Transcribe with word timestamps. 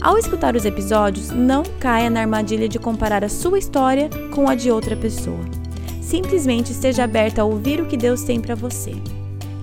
Ao 0.00 0.16
escutar 0.16 0.54
os 0.54 0.64
episódios, 0.64 1.30
não 1.30 1.64
caia 1.80 2.08
na 2.08 2.20
armadilha 2.20 2.68
de 2.68 2.78
comparar 2.78 3.24
a 3.24 3.28
sua 3.28 3.58
história 3.58 4.08
com 4.32 4.48
a 4.48 4.54
de 4.54 4.70
outra 4.70 4.96
pessoa. 4.96 5.40
Simplesmente 6.00 6.70
esteja 6.70 7.02
aberta 7.02 7.42
a 7.42 7.44
ouvir 7.44 7.80
o 7.80 7.86
que 7.86 7.96
Deus 7.96 8.22
tem 8.22 8.40
para 8.40 8.54
você. 8.54 8.92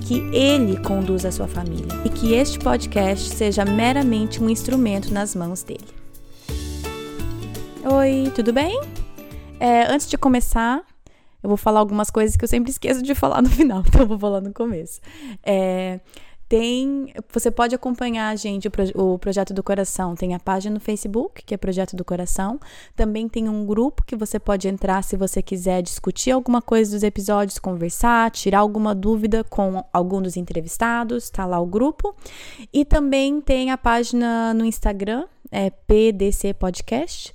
Que 0.01 0.19
Ele 0.35 0.77
conduza 0.83 1.29
a 1.29 1.31
sua 1.31 1.47
família 1.47 1.87
e 2.03 2.09
que 2.09 2.33
este 2.33 2.59
podcast 2.59 3.29
seja 3.29 3.63
meramente 3.63 4.43
um 4.43 4.49
instrumento 4.49 5.11
nas 5.13 5.33
mãos 5.33 5.63
dele. 5.63 5.87
Oi, 7.89 8.29
tudo 8.35 8.51
bem? 8.51 8.77
É, 9.57 9.89
antes 9.89 10.09
de 10.09 10.17
começar, 10.17 10.83
eu 11.41 11.47
vou 11.47 11.57
falar 11.57 11.79
algumas 11.79 12.09
coisas 12.09 12.35
que 12.35 12.43
eu 12.43 12.49
sempre 12.49 12.71
esqueço 12.71 13.01
de 13.01 13.15
falar 13.15 13.41
no 13.41 13.49
final, 13.49 13.83
então 13.87 14.01
eu 14.01 14.07
vou 14.07 14.19
falar 14.19 14.41
no 14.41 14.53
começo. 14.53 14.99
É, 15.41 16.01
tem, 16.47 17.11
você 17.33 17.49
pode 17.49 17.73
acompanhar 17.73 18.29
a 18.29 18.35
gente, 18.35 18.67
o, 18.67 19.13
o, 19.13 19.19
Projeto 19.19 19.53
do 19.53 19.63
Coração. 19.63 20.15
Tem 20.15 20.35
a 20.35 20.39
página 20.39 20.75
no 20.75 20.79
Facebook, 20.79 21.43
que 21.43 21.53
é 21.53 21.57
Projeto 21.57 21.95
do 21.95 22.05
Coração. 22.05 22.59
Também 22.95 23.27
tem 23.27 23.49
um 23.49 23.65
grupo 23.65 24.03
que 24.05 24.15
você 24.15 24.39
pode 24.39 24.67
entrar 24.67 25.03
se 25.03 25.17
você 25.17 25.41
quiser 25.41 25.81
discutir 25.81 26.31
alguma 26.31 26.61
coisa 26.61 26.91
dos 26.91 27.03
episódios, 27.03 27.57
conversar, 27.57 28.29
tirar 28.29 28.59
alguma 28.59 28.93
dúvida 28.93 29.43
com 29.43 29.83
algum 29.91 30.21
dos 30.21 30.37
entrevistados. 30.37 31.29
Tá 31.31 31.45
lá 31.45 31.59
o 31.59 31.65
grupo. 31.65 32.15
E 32.71 32.85
também 32.85 33.41
tem 33.41 33.71
a 33.71 33.77
página 33.77 34.53
no 34.53 34.65
Instagram, 34.65 35.25
é 35.51 35.71
PDC 35.71 36.53
Podcast. 36.53 37.33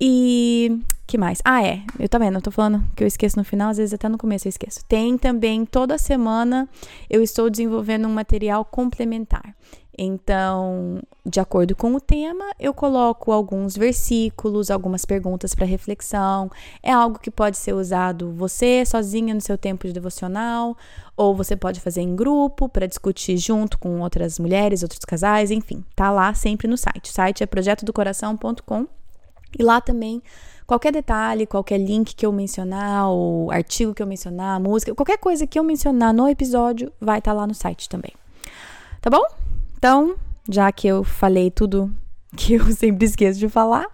E 0.00 0.80
que 1.10 1.18
mais? 1.18 1.42
Ah, 1.44 1.62
é. 1.64 1.82
Eu 1.98 2.08
tá 2.08 2.18
vendo, 2.18 2.36
eu 2.36 2.40
tô 2.40 2.52
falando 2.52 2.84
que 2.94 3.02
eu 3.02 3.08
esqueço 3.08 3.36
no 3.36 3.44
final, 3.44 3.70
às 3.70 3.78
vezes 3.78 3.92
até 3.92 4.08
no 4.08 4.16
começo 4.16 4.46
eu 4.46 4.50
esqueço. 4.50 4.84
Tem 4.84 5.18
também, 5.18 5.64
toda 5.64 5.98
semana, 5.98 6.68
eu 7.08 7.20
estou 7.20 7.50
desenvolvendo 7.50 8.06
um 8.06 8.12
material 8.12 8.64
complementar. 8.64 9.56
Então, 9.98 11.02
de 11.26 11.40
acordo 11.40 11.74
com 11.74 11.92
o 11.94 12.00
tema, 12.00 12.44
eu 12.60 12.72
coloco 12.72 13.32
alguns 13.32 13.76
versículos, 13.76 14.70
algumas 14.70 15.04
perguntas 15.04 15.52
para 15.52 15.66
reflexão. 15.66 16.48
É 16.80 16.92
algo 16.92 17.18
que 17.18 17.30
pode 17.30 17.58
ser 17.58 17.74
usado 17.74 18.32
você 18.32 18.84
sozinha 18.86 19.34
no 19.34 19.40
seu 19.40 19.58
tempo 19.58 19.88
de 19.88 19.92
devocional, 19.92 20.76
ou 21.16 21.34
você 21.34 21.56
pode 21.56 21.80
fazer 21.80 22.02
em 22.02 22.14
grupo 22.14 22.68
para 22.68 22.86
discutir 22.86 23.36
junto 23.36 23.76
com 23.78 24.00
outras 24.00 24.38
mulheres, 24.38 24.84
outros 24.84 25.04
casais, 25.04 25.50
enfim, 25.50 25.84
tá 25.96 26.08
lá 26.12 26.32
sempre 26.34 26.68
no 26.68 26.78
site. 26.78 27.10
O 27.10 27.12
site 27.12 27.42
é 27.42 27.46
projetodocoração.com 27.46 28.86
e 29.58 29.62
lá 29.62 29.80
também, 29.80 30.22
qualquer 30.70 30.92
detalhe, 30.92 31.48
qualquer 31.48 31.78
link 31.78 32.14
que 32.14 32.24
eu 32.24 32.30
mencionar, 32.30 33.08
ou 33.08 33.50
artigo 33.50 33.92
que 33.92 34.00
eu 34.00 34.06
mencionar, 34.06 34.60
música, 34.60 34.94
qualquer 34.94 35.18
coisa 35.18 35.44
que 35.44 35.58
eu 35.58 35.64
mencionar 35.64 36.14
no 36.14 36.28
episódio, 36.28 36.92
vai 37.00 37.18
estar 37.18 37.32
tá 37.32 37.36
lá 37.36 37.44
no 37.44 37.54
site 37.54 37.88
também. 37.88 38.12
Tá 39.00 39.10
bom? 39.10 39.24
Então, 39.76 40.14
já 40.48 40.70
que 40.70 40.86
eu 40.86 41.02
falei 41.02 41.50
tudo 41.50 41.92
que 42.36 42.54
eu 42.54 42.64
sempre 42.70 43.04
esqueço 43.04 43.40
de 43.40 43.48
falar, 43.48 43.88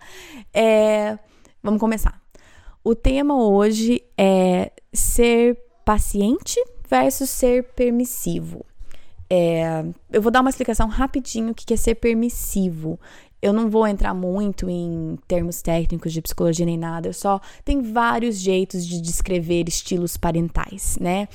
é, 0.53 1.19
vamos 1.63 1.81
começar. 1.81 2.21
O 2.85 2.95
tema 2.95 3.35
hoje 3.35 4.03
é 4.19 4.71
ser 4.93 5.59
paciente 5.83 6.63
versus 6.91 7.31
ser 7.31 7.73
permissivo. 7.75 8.67
É, 9.31 9.83
eu 10.13 10.21
vou 10.21 10.31
dar 10.31 10.41
uma 10.41 10.51
explicação 10.51 10.89
rapidinho 10.89 11.51
o 11.51 11.55
que 11.55 11.73
é 11.73 11.77
ser 11.77 11.95
permissivo. 11.97 13.01
Eu 13.47 13.53
não 13.53 13.71
vou 13.71 13.87
entrar 13.87 14.13
muito 14.13 14.69
em 14.69 15.17
termos 15.29 15.63
técnicos 15.63 16.13
de 16.13 16.21
psicologia 16.21 16.67
nem 16.67 16.77
nada, 16.77 17.09
eu 17.09 17.13
só 17.13 17.41
tem 17.65 17.81
vários 17.81 18.39
jeitos 18.39 18.85
de 18.85 19.01
descrever 19.01 19.69
estilos 19.69 20.17
parentais, 20.17 20.99
né? 21.01 21.29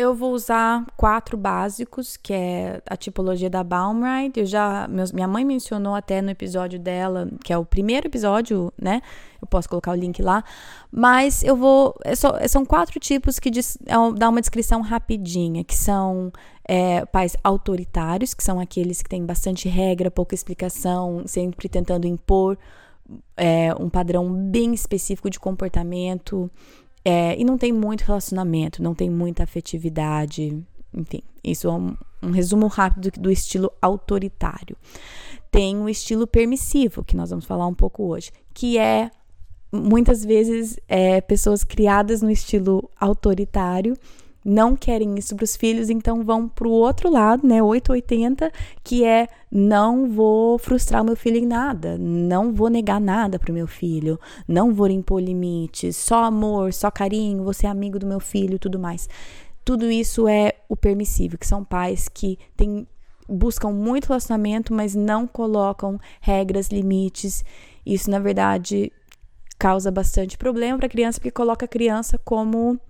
Eu 0.00 0.14
vou 0.14 0.32
usar 0.32 0.86
quatro 0.96 1.36
básicos, 1.36 2.16
que 2.16 2.32
é 2.32 2.80
a 2.88 2.96
tipologia 2.96 3.50
da 3.50 3.62
Baumright. 3.62 4.40
Eu 4.40 4.46
já, 4.46 4.88
minha 5.12 5.28
mãe 5.28 5.44
mencionou 5.44 5.94
até 5.94 6.22
no 6.22 6.30
episódio 6.30 6.78
dela, 6.78 7.28
que 7.44 7.52
é 7.52 7.58
o 7.58 7.66
primeiro 7.66 8.06
episódio, 8.06 8.72
né? 8.80 9.02
Eu 9.42 9.46
posso 9.46 9.68
colocar 9.68 9.90
o 9.92 9.94
link 9.94 10.22
lá. 10.22 10.42
Mas 10.90 11.44
eu 11.44 11.54
vou. 11.54 11.94
É 12.02 12.16
só, 12.16 12.34
são 12.48 12.64
quatro 12.64 12.98
tipos 12.98 13.38
que 13.38 13.50
diz, 13.50 13.76
é, 13.84 13.94
dá 14.16 14.30
uma 14.30 14.40
descrição 14.40 14.80
rapidinha, 14.80 15.62
que 15.64 15.76
são 15.76 16.32
é, 16.66 17.04
pais 17.04 17.36
autoritários, 17.44 18.32
que 18.32 18.42
são 18.42 18.58
aqueles 18.58 19.02
que 19.02 19.08
têm 19.10 19.26
bastante 19.26 19.68
regra, 19.68 20.10
pouca 20.10 20.34
explicação, 20.34 21.24
sempre 21.26 21.68
tentando 21.68 22.06
impor 22.06 22.56
é, 23.36 23.74
um 23.74 23.88
padrão 23.88 24.32
bem 24.32 24.72
específico 24.74 25.30
de 25.30 25.40
comportamento. 25.40 26.50
É, 27.04 27.38
e 27.38 27.44
não 27.44 27.56
tem 27.56 27.72
muito 27.72 28.02
relacionamento, 28.02 28.82
não 28.82 28.94
tem 28.94 29.08
muita 29.08 29.42
afetividade. 29.42 30.62
Enfim, 30.92 31.22
isso 31.42 31.68
é 31.68 31.72
um, 31.72 31.96
um 32.22 32.30
resumo 32.30 32.66
rápido 32.66 33.10
do 33.18 33.30
estilo 33.30 33.72
autoritário. 33.80 34.76
Tem 35.50 35.76
o 35.78 35.88
estilo 35.88 36.26
permissivo, 36.26 37.04
que 37.04 37.16
nós 37.16 37.30
vamos 37.30 37.44
falar 37.44 37.66
um 37.66 37.74
pouco 37.74 38.04
hoje, 38.04 38.30
que 38.52 38.78
é 38.78 39.10
muitas 39.72 40.24
vezes 40.24 40.78
é, 40.88 41.20
pessoas 41.20 41.64
criadas 41.64 42.22
no 42.22 42.30
estilo 42.30 42.90
autoritário 42.98 43.96
não 44.44 44.74
querem 44.74 45.14
isso 45.18 45.36
para 45.36 45.44
os 45.44 45.56
filhos, 45.56 45.90
então 45.90 46.24
vão 46.24 46.48
para 46.48 46.66
o 46.66 46.70
outro 46.70 47.10
lado, 47.10 47.46
né, 47.46 47.62
880, 47.62 48.50
que 48.82 49.04
é 49.04 49.28
não 49.50 50.08
vou 50.08 50.58
frustrar 50.58 51.02
o 51.02 51.04
meu 51.04 51.16
filho 51.16 51.36
em 51.36 51.46
nada, 51.46 51.98
não 51.98 52.52
vou 52.52 52.68
negar 52.68 53.00
nada 53.00 53.38
para 53.38 53.50
o 53.50 53.54
meu 53.54 53.66
filho, 53.66 54.18
não 54.48 54.72
vou 54.72 54.88
impor 54.88 55.20
limites, 55.20 55.96
só 55.96 56.24
amor, 56.24 56.72
só 56.72 56.90
carinho, 56.90 57.44
vou 57.44 57.52
ser 57.52 57.66
amigo 57.66 57.98
do 57.98 58.06
meu 58.06 58.20
filho, 58.20 58.58
tudo 58.58 58.78
mais. 58.78 59.08
Tudo 59.64 59.90
isso 59.90 60.26
é 60.26 60.54
o 60.68 60.76
permissivo, 60.76 61.36
que 61.36 61.46
são 61.46 61.62
pais 61.62 62.08
que 62.08 62.38
buscam 63.28 63.70
muito 63.70 64.06
relacionamento, 64.08 64.72
mas 64.72 64.94
não 64.94 65.26
colocam 65.26 65.98
regras, 66.20 66.68
limites. 66.68 67.44
Isso, 67.84 68.10
na 68.10 68.18
verdade, 68.18 68.90
causa 69.58 69.90
bastante 69.90 70.38
problema 70.38 70.78
para 70.78 70.86
a 70.86 70.90
criança, 70.90 71.20
porque 71.20 71.30
coloca 71.30 71.66
a 71.66 71.68
criança 71.68 72.18
como 72.18 72.80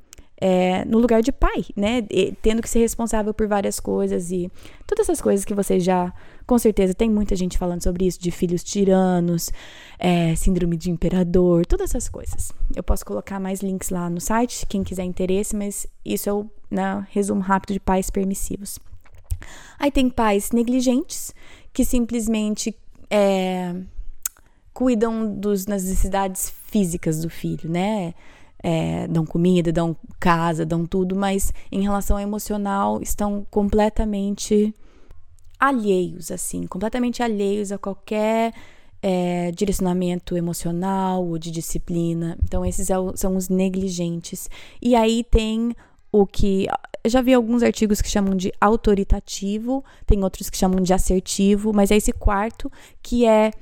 é, 0.41 0.85
no 0.87 0.99
lugar 0.99 1.23
de 1.23 1.31
pai, 1.31 1.67
né? 1.77 2.05
E, 2.11 2.33
tendo 2.41 2.63
que 2.63 2.69
ser 2.69 2.79
responsável 2.79 3.35
por 3.35 3.47
várias 3.47 3.79
coisas 3.79 4.31
e 4.31 4.51
todas 4.87 5.07
essas 5.07 5.21
coisas 5.21 5.45
que 5.45 5.55
você 5.55 5.79
já, 5.79 6.13
com 6.47 6.59
certeza, 6.59 6.95
tem 6.95 7.11
muita 7.11 7.37
gente 7.37 7.59
falando 7.59 7.83
sobre 7.83 8.07
isso, 8.07 8.21
de 8.21 8.31
filhos 8.31 8.65
tiranos, 8.65 9.51
é, 9.99 10.35
síndrome 10.35 10.77
de 10.77 10.91
imperador, 10.91 11.67
todas 11.67 11.91
essas 11.91 12.09
coisas. 12.09 12.53
Eu 12.75 12.83
posso 12.83 13.05
colocar 13.05 13.39
mais 13.39 13.61
links 13.61 13.91
lá 13.91 14.09
no 14.09 14.21
site, 14.21 14.67
quem 14.67 14.83
quiser 14.83 15.05
interesse, 15.05 15.55
mas 15.55 15.87
isso 16.05 16.29
é 16.29 16.33
o 16.33 16.47
né, 16.71 17.07
resumo 17.11 17.43
rápido 17.43 17.75
de 17.75 17.81
pais 17.81 18.09
permissivos. 18.09 18.79
Aí 19.79 19.91
tem 19.91 20.09
pais 20.09 20.53
negligentes, 20.53 21.35
que 21.73 21.85
simplesmente 21.85 22.75
é, 23.11 23.75
cuidam 24.73 25.35
dos, 25.35 25.65
das 25.65 25.85
necessidades 25.85 26.53
físicas 26.67 27.21
do 27.21 27.29
filho, 27.29 27.69
né? 27.69 28.15
É, 28.63 29.07
dão 29.09 29.25
comida, 29.25 29.73
dão 29.73 29.97
casa, 30.19 30.65
dão 30.65 30.87
tudo, 30.87 31.17
mas 31.17 31.53
em 31.71 31.83
relação 31.83 32.17
ao 32.17 32.23
emocional 32.23 33.01
estão 33.03 33.47
completamente 33.51 34.75
alheios, 35.59 36.31
assim, 36.31 36.67
completamente 36.67 37.23
alheios 37.23 37.71
a 37.71 37.79
qualquer 37.79 38.53
é, 39.03 39.51
direcionamento 39.53 40.37
emocional 40.37 41.27
ou 41.27 41.39
de 41.39 41.51
disciplina. 41.51 42.39
Então, 42.45 42.65
esses 42.65 42.91
é 42.91 42.95
são 43.15 43.37
os 43.37 43.49
negligentes. 43.49 44.49
E 44.81 44.95
aí 44.95 45.25
tem 45.25 45.75
o 46.13 46.27
que. 46.27 46.67
Já 47.07 47.23
vi 47.23 47.33
alguns 47.33 47.63
artigos 47.63 48.03
que 48.03 48.09
chamam 48.09 48.37
de 48.37 48.53
autoritativo, 48.61 49.83
tem 50.07 50.23
outros 50.23 50.51
que 50.51 50.57
chamam 50.57 50.83
de 50.83 50.93
assertivo, 50.93 51.73
mas 51.73 51.91
é 51.91 51.97
esse 51.97 52.13
quarto 52.13 52.71
que 53.03 53.25
é 53.25 53.53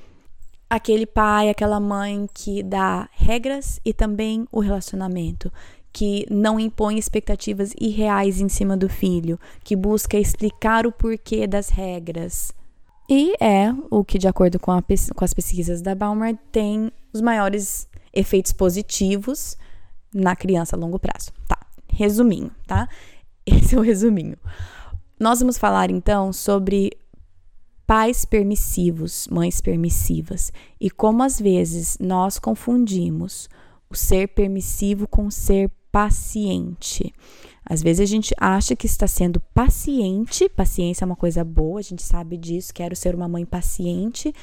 aquele 0.69 1.07
pai, 1.07 1.49
aquela 1.49 1.81
mãe 1.81 2.29
que 2.33 2.63
dá 2.63 3.09
regras 3.13 3.81
e 3.85 3.93
também 3.93 4.47
o 4.53 4.61
relacionamento, 4.61 5.53
que 5.93 6.27
não 6.31 6.61
impõe 6.61 6.99
expectativas 6.99 7.73
irreais 7.81 8.41
em 8.41 8.49
cima 8.49 8.77
do 8.77 8.89
filho, 8.89 9.39
que 9.65 9.75
busca 9.75 10.19
explicar 10.19 10.87
o 10.87 10.93
porquê 10.93 11.47
das 11.47 11.71
regras. 11.71 12.53
E 13.09 13.33
é 13.41 13.73
o 13.91 14.05
que, 14.05 14.19
de 14.19 14.29
acordo 14.29 14.61
com, 14.61 14.71
a, 14.71 14.83
com 14.83 15.25
as 15.25 15.33
pesquisas 15.33 15.81
da 15.81 15.95
Balmer, 15.95 16.37
tem 16.53 16.93
os 17.13 17.23
maiores 17.23 17.89
efeitos 18.13 18.53
positivos 18.53 19.57
na 20.13 20.37
criança 20.37 20.77
a 20.77 20.79
longo 20.79 20.99
prazo. 20.99 21.33
Tá, 21.47 21.59
resuminho, 21.89 22.51
tá? 22.67 22.87
Esse 23.47 23.75
é 23.75 23.79
o 23.79 23.83
resuminho. 23.83 24.37
Nós 25.19 25.41
vamos 25.41 25.57
falar 25.57 25.91
então 25.91 26.33
sobre 26.33 26.93
pais 27.89 28.27
permissivos, 28.27 29.27
mães 29.29 29.63
permissivas, 29.63 30.53
e 30.79 30.91
como 30.91 31.23
às 31.23 31.41
vezes 31.41 31.97
nós 31.99 32.39
confundimos 32.39 33.49
o 33.89 33.97
ser 33.97 34.29
permissivo 34.29 35.09
com 35.09 35.31
ser 35.31 35.71
paciente. 35.91 37.15
Às 37.65 37.83
vezes 37.83 38.01
a 38.01 38.05
gente 38.05 38.35
acha 38.39 38.77
que 38.77 38.85
está 38.85 39.07
sendo 39.07 39.41
paciente, 39.55 40.51
paciência 40.51 41.03
é 41.03 41.07
uma 41.07 41.17
coisa 41.17 41.43
boa, 41.43 41.81
a 41.81 41.83
gente 41.83 42.03
sabe 42.03 42.37
disso, 42.37 42.75
quero 42.75 42.95
ser 42.95 43.15
uma 43.15 43.27
mãe 43.27 43.47
paciente. 43.47 44.35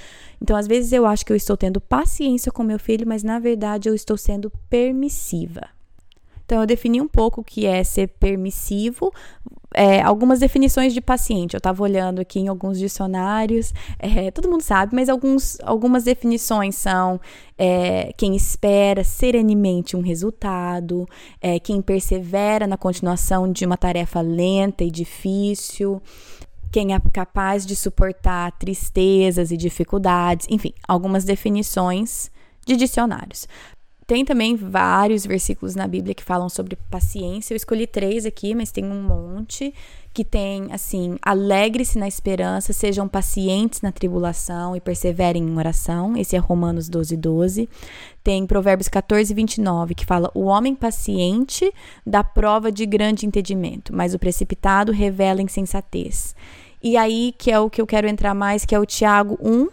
Então, 0.42 0.58
às 0.58 0.66
vezes 0.66 0.92
eu 0.92 1.06
acho 1.06 1.24
que 1.24 1.32
eu 1.32 1.38
estou 1.38 1.56
tendo 1.56 1.80
paciência 1.80 2.52
com 2.52 2.64
meu 2.64 2.80
filho, 2.80 3.08
mas 3.08 3.22
na 3.22 3.38
verdade 3.38 3.88
eu 3.88 3.94
estou 3.94 4.18
sendo 4.18 4.52
permissiva. 4.68 5.70
Então, 6.44 6.62
eu 6.62 6.66
defini 6.66 7.00
um 7.00 7.08
pouco 7.08 7.42
o 7.42 7.44
que 7.44 7.68
é 7.68 7.84
ser 7.84 8.08
permissivo, 8.08 9.14
é, 9.76 10.02
algumas 10.02 10.40
definições 10.40 10.94
de 10.94 11.02
paciente. 11.02 11.54
Eu 11.54 11.58
estava 11.58 11.84
olhando 11.84 12.22
aqui 12.22 12.40
em 12.40 12.48
alguns 12.48 12.80
dicionários, 12.80 13.74
é, 14.00 14.32
todo 14.32 14.50
mundo 14.50 14.62
sabe, 14.62 14.96
mas 14.96 15.10
alguns, 15.10 15.58
algumas 15.62 16.06
definições 16.06 16.76
são 16.76 17.20
é, 17.58 18.14
quem 18.18 18.36
espera 18.36 19.04
serenemente 19.04 19.98
um 19.98 20.02
resultado, 20.02 21.06
é, 21.42 21.60
quem 21.60 21.82
persevera 21.82 22.66
na 22.66 22.78
continuação 22.78 23.52
de 23.52 23.66
uma 23.66 23.78
tarefa 23.78 24.22
lenta 24.22 24.84
e 24.84 24.90
difícil, 24.90 26.02
quem 26.72 26.94
é 26.94 27.00
capaz 27.14 27.66
de 27.66 27.76
suportar 27.76 28.52
tristezas 28.54 29.52
e 29.52 29.58
dificuldades, 29.58 30.48
enfim, 30.50 30.74
algumas 30.88 31.26
definições 31.26 32.32
de 32.66 32.76
dicionários. 32.76 33.48
Tem 34.08 34.24
também 34.24 34.56
vários 34.56 35.26
versículos 35.26 35.74
na 35.74 35.88
Bíblia 35.88 36.14
que 36.14 36.24
falam 36.24 36.48
sobre 36.48 36.76
paciência. 36.92 37.54
Eu 37.54 37.58
escolhi 37.58 37.88
três 37.88 38.26
aqui, 38.26 38.54
mas 38.54 38.72
tem 38.72 38.86
um 38.86 39.02
monte 39.02 39.74
que 40.14 40.24
tem 40.24 40.68
assim: 40.72 41.18
alegre-se 41.24 41.98
na 41.98 42.08
esperança, 42.08 42.72
sejam 42.72 43.08
pacientes 43.08 43.82
na 43.82 43.92
tribulação 43.92 44.76
e 44.76 44.80
perseverem 44.80 45.44
em 45.44 45.58
oração. 45.58 46.16
Esse 46.16 46.36
é 46.36 46.40
Romanos 46.40 46.88
12, 46.88 47.18
12. 47.18 47.70
Tem 48.24 48.46
Provérbios 48.46 48.88
14, 48.88 49.34
29, 49.34 49.96
que 49.96 50.06
fala: 50.06 50.30
O 50.36 50.44
homem 50.44 50.76
paciente 50.76 51.74
dá 52.06 52.24
prova 52.24 52.72
de 52.72 52.86
grande 52.86 53.26
entendimento, 53.26 53.92
mas 53.92 54.14
o 54.14 54.20
precipitado 54.20 54.92
revela 54.92 55.42
insensatez. 55.42 56.36
E 56.82 56.96
aí, 56.96 57.34
que 57.38 57.50
é 57.50 57.60
o 57.60 57.72
que 57.72 57.82
eu 57.82 57.88
quero 57.88 58.08
entrar 58.08 58.36
mais, 58.36 58.64
que 58.64 58.76
é 58.76 58.80
o 58.80 58.86
Tiago 58.86 59.40
1, 59.42 59.68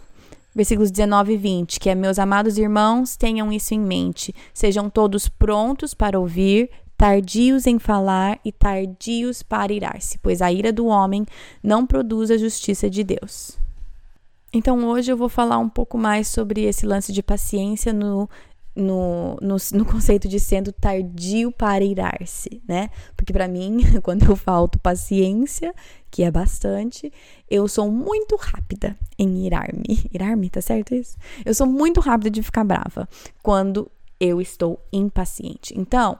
versículos 0.55 0.91
19 0.91 1.33
e 1.33 1.37
20, 1.37 1.79
que 1.79 1.89
é: 1.89 1.95
Meus 1.95 2.19
amados 2.19 2.57
irmãos, 2.57 3.15
tenham 3.15 3.51
isso 3.51 3.73
em 3.73 3.79
mente, 3.79 4.33
sejam 4.53 4.89
todos 4.89 5.27
prontos 5.27 5.93
para 5.93 6.19
ouvir, 6.19 6.69
tardios 6.97 7.67
em 7.67 7.79
falar 7.79 8.39
e 8.45 8.51
tardios 8.51 9.43
para 9.43 9.73
irar-se, 9.73 10.17
pois 10.19 10.41
a 10.41 10.51
ira 10.51 10.71
do 10.71 10.85
homem 10.85 11.25
não 11.61 11.85
produz 11.85 12.31
a 12.31 12.37
justiça 12.37 12.89
de 12.89 13.03
Deus. 13.03 13.57
Então 14.53 14.85
hoje 14.87 15.11
eu 15.11 15.17
vou 15.17 15.29
falar 15.29 15.57
um 15.57 15.67
pouco 15.67 15.97
mais 15.97 16.27
sobre 16.27 16.61
esse 16.61 16.85
lance 16.85 17.11
de 17.11 17.23
paciência 17.23 17.91
no 17.91 18.29
no, 18.75 19.37
no, 19.41 19.57
no, 19.73 19.85
conceito 19.85 20.27
de 20.27 20.39
sendo 20.39 20.71
tardio 20.71 21.51
para 21.51 21.83
irar-se, 21.83 22.61
né? 22.67 22.89
Porque 23.15 23.31
para 23.31 23.47
mim, 23.47 23.81
quando 24.01 24.23
eu 24.23 24.35
falto 24.35 24.79
paciência, 24.79 25.73
que 26.09 26.23
é 26.23 26.31
bastante, 26.31 27.11
eu 27.49 27.67
sou 27.67 27.91
muito 27.91 28.35
rápida 28.35 28.97
em 29.17 29.45
irar-me. 29.45 30.09
Irar-me, 30.11 30.49
tá 30.49 30.61
certo 30.61 30.95
isso? 30.95 31.17
Eu 31.45 31.53
sou 31.53 31.67
muito 31.67 31.99
rápida 31.99 32.29
de 32.29 32.41
ficar 32.41 32.63
brava 32.63 33.07
quando 33.41 33.91
eu 34.19 34.41
estou 34.41 34.79
impaciente. 34.91 35.73
Então, 35.77 36.17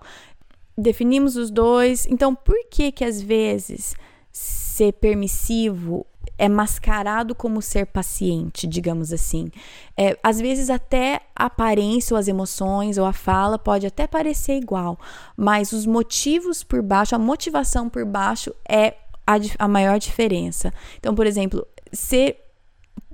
definimos 0.78 1.36
os 1.36 1.50
dois. 1.50 2.06
Então, 2.06 2.36
por 2.36 2.58
que 2.70 2.92
que 2.92 3.04
às 3.04 3.22
vezes 3.22 3.96
ser 4.32 4.94
permissivo 4.94 6.06
é 6.38 6.50
mascarado 6.50 7.36
como 7.36 7.62
ser 7.62 7.86
paciente, 7.86 8.68
digamos 8.68 9.14
assim. 9.14 9.52
É, 9.96 10.18
às 10.24 10.40
vezes 10.40 10.70
até 10.70 11.22
a 11.36 11.46
aparência 11.46 12.14
ou 12.14 12.20
as 12.20 12.28
emoções 12.28 12.98
ou 12.98 13.06
a 13.06 13.14
fala 13.14 13.58
pode 13.58 13.86
até 13.86 14.08
parecer 14.08 14.58
igual, 14.58 15.00
mas 15.38 15.72
os 15.72 15.86
motivos 15.86 16.64
por 16.64 16.82
baixo, 16.82 17.16
a 17.16 17.20
motivação 17.20 17.90
por 17.90 18.06
baixo 18.06 18.54
é 18.68 18.96
a, 19.26 19.34
a 19.60 19.68
maior 19.68 20.00
diferença. 20.00 20.74
Então, 21.00 21.16
por 21.16 21.26
exemplo, 21.26 21.66
ser 21.92 22.43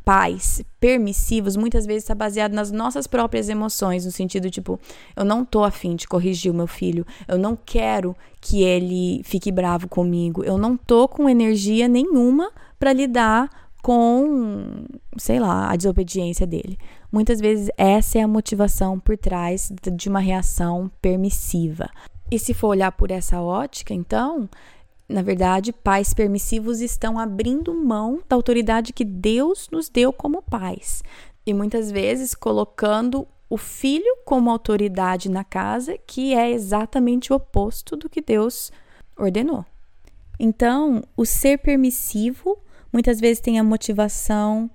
pais 0.03 0.61
permissivos 0.79 1.55
muitas 1.55 1.85
vezes 1.85 2.03
está 2.03 2.15
baseado 2.15 2.53
nas 2.53 2.71
nossas 2.71 3.07
próprias 3.07 3.49
emoções, 3.49 4.05
no 4.05 4.11
sentido 4.11 4.49
tipo, 4.49 4.79
eu 5.15 5.25
não 5.25 5.43
tô 5.43 5.63
afim 5.63 5.95
de 5.95 6.07
corrigir 6.07 6.51
o 6.51 6.55
meu 6.55 6.67
filho, 6.67 7.05
eu 7.27 7.37
não 7.37 7.55
quero 7.55 8.15
que 8.41 8.63
ele 8.63 9.21
fique 9.23 9.51
bravo 9.51 9.87
comigo, 9.87 10.43
eu 10.43 10.57
não 10.57 10.77
tô 10.77 11.07
com 11.07 11.29
energia 11.29 11.87
nenhuma 11.87 12.51
para 12.79 12.93
lidar 12.93 13.49
com, 13.81 14.85
sei 15.17 15.39
lá, 15.39 15.71
a 15.71 15.75
desobediência 15.75 16.45
dele. 16.45 16.77
Muitas 17.11 17.39
vezes 17.39 17.69
essa 17.77 18.19
é 18.19 18.21
a 18.21 18.27
motivação 18.27 18.99
por 18.99 19.17
trás 19.17 19.71
de 19.93 20.09
uma 20.09 20.19
reação 20.19 20.91
permissiva. 21.01 21.89
E 22.31 22.37
se 22.37 22.53
for 22.53 22.67
olhar 22.67 22.91
por 22.91 23.09
essa 23.09 23.41
ótica, 23.41 23.93
então, 23.93 24.47
na 25.09 25.23
verdade, 25.23 25.73
pais 25.73 26.13
permissivos 26.13 26.81
estão 26.81 27.17
abrindo 27.17 27.73
mão 27.73 28.21
da 28.29 28.35
autoridade 28.35 28.93
que 28.93 29.03
Deus 29.03 29.67
nos 29.71 29.89
deu 29.89 30.13
como 30.13 30.41
pais. 30.43 31.03
E 31.43 31.53
muitas 31.53 31.89
vezes 31.89 32.35
colocando 32.35 33.27
o 33.49 33.57
filho 33.57 34.17
como 34.23 34.51
autoridade 34.51 35.27
na 35.27 35.43
casa, 35.43 35.97
que 35.97 36.35
é 36.35 36.51
exatamente 36.51 37.33
o 37.33 37.37
oposto 37.37 37.97
do 37.97 38.07
que 38.07 38.21
Deus 38.21 38.71
ordenou. 39.17 39.65
Então, 40.39 41.03
o 41.17 41.25
ser 41.25 41.57
permissivo 41.57 42.59
muitas 42.93 43.19
vezes 43.19 43.41
tem 43.41 43.59
a 43.59 43.63
motivação 43.63 44.69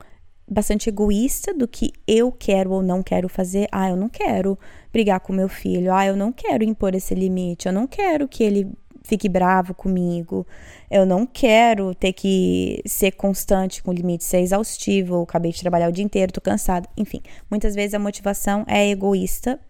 bastante 0.46 0.88
egoísta 0.88 1.54
do 1.54 1.66
que 1.66 1.92
eu 2.06 2.30
quero 2.32 2.72
ou 2.72 2.82
não 2.82 3.04
quero 3.04 3.28
fazer. 3.28 3.68
Ah, 3.70 3.88
eu 3.88 3.96
não 3.96 4.08
quero 4.08 4.58
brigar 4.92 5.20
com 5.20 5.32
meu 5.32 5.48
filho. 5.48 5.94
Ah, 5.94 6.04
eu 6.04 6.16
não 6.16 6.32
quero 6.32 6.64
impor 6.64 6.94
esse 6.94 7.14
limite. 7.14 7.66
Eu 7.66 7.72
não 7.72 7.86
quero 7.86 8.28
que 8.28 8.42
ele 8.42 8.70
fique 9.04 9.28
bravo 9.28 9.74
comigo. 9.74 10.46
Eu 10.90 11.04
não 11.06 11.26
quero 11.26 11.94
ter 11.94 12.12
que 12.12 12.82
ser 12.86 13.12
constante 13.12 13.82
com 13.82 13.92
limite, 13.92 14.24
ser 14.24 14.38
exaustivo. 14.38 15.22
Acabei 15.22 15.52
de 15.52 15.60
trabalhar 15.60 15.88
o 15.88 15.92
dia 15.92 16.04
inteiro, 16.04 16.32
tô 16.32 16.40
cansada. 16.40 16.88
Enfim, 16.96 17.20
muitas 17.50 17.74
vezes 17.74 17.94
a 17.94 17.98
motivação 17.98 18.64
é 18.66 18.88
egoísta, 18.90 19.60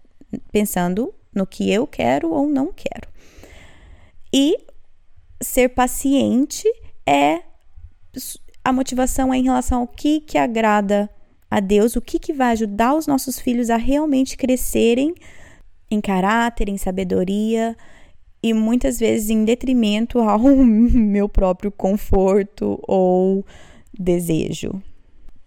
pensando 0.52 1.12
no 1.34 1.46
que 1.46 1.70
eu 1.70 1.86
quero 1.86 2.30
ou 2.30 2.48
não 2.48 2.72
quero. 2.72 3.08
E 4.32 4.56
ser 5.42 5.70
paciente 5.70 6.64
é 7.06 7.42
a 8.64 8.72
motivação 8.72 9.34
é 9.34 9.36
em 9.36 9.42
relação 9.42 9.80
ao 9.80 9.88
que 9.88 10.20
que 10.20 10.38
agrada 10.38 11.10
a 11.50 11.60
Deus, 11.60 11.96
o 11.96 12.00
que 12.00 12.18
que 12.18 12.32
vai 12.32 12.52
ajudar 12.52 12.94
os 12.94 13.06
nossos 13.06 13.38
filhos 13.38 13.68
a 13.68 13.76
realmente 13.76 14.36
crescerem 14.36 15.14
em 15.90 16.00
caráter, 16.00 16.68
em 16.68 16.78
sabedoria, 16.78 17.76
e 18.44 18.52
muitas 18.52 18.98
vezes 18.98 19.30
em 19.30 19.42
detrimento 19.42 20.18
ao 20.18 20.38
meu 20.54 21.30
próprio 21.30 21.72
conforto 21.72 22.78
ou 22.86 23.42
desejo. 23.98 24.82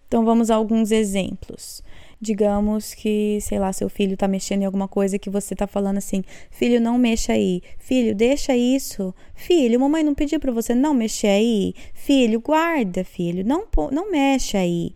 Então 0.08 0.24
vamos 0.24 0.50
a 0.50 0.56
alguns 0.56 0.90
exemplos. 0.90 1.80
Digamos 2.20 2.94
que, 2.94 3.38
sei 3.40 3.60
lá, 3.60 3.72
seu 3.72 3.88
filho 3.88 4.16
tá 4.16 4.26
mexendo 4.26 4.62
em 4.62 4.64
alguma 4.64 4.88
coisa 4.88 5.16
que 5.16 5.30
você 5.30 5.54
tá 5.54 5.64
falando 5.64 5.98
assim: 5.98 6.24
"Filho, 6.50 6.80
não 6.80 6.98
mexa 6.98 7.34
aí. 7.34 7.62
Filho, 7.78 8.16
deixa 8.16 8.56
isso. 8.56 9.14
Filho, 9.32 9.78
mamãe 9.78 10.02
não 10.02 10.12
pediu 10.12 10.40
para 10.40 10.50
você 10.50 10.74
não 10.74 10.92
mexer 10.92 11.28
aí. 11.28 11.74
Filho, 11.94 12.40
guarda, 12.40 13.04
filho, 13.04 13.46
não 13.46 13.64
não 13.92 14.10
mexe 14.10 14.56
aí." 14.56 14.92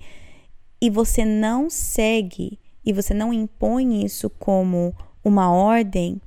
E 0.80 0.90
você 0.90 1.25
não 1.25 1.71
segue 1.71 2.59
e 2.85 2.92
você 2.92 3.14
não 3.14 3.32
impõe 3.32 4.04
isso 4.04 4.28
como 4.28 4.92
uma 5.25 5.52
ordem, 5.52 6.21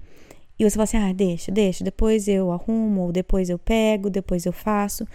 e 0.58 0.64
você 0.64 0.76
fala 0.76 0.84
assim: 0.84 0.98
ah, 0.98 1.14
deixa, 1.14 1.52
deixa, 1.52 1.84
depois 1.84 2.28
eu 2.28 2.52
arrumo, 2.52 3.12
depois 3.12 3.50
eu 3.50 3.60
pego, 3.60 4.10
depois 4.10 4.46
eu 4.46 4.54
faço. 4.54 5.08